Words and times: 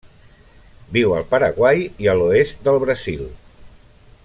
Viu 0.95 1.13
al 1.17 1.27
Paraguai 1.33 1.85
i 2.05 2.09
a 2.15 2.17
l'oest 2.21 2.65
del 2.69 2.81
Brasil. 2.87 3.23